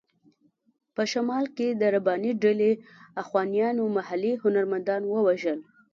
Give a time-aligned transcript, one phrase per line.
[0.95, 2.71] په شمال کې د رباني ډلې
[3.23, 5.59] اخوانیانو محلي هنرمندان ووژل.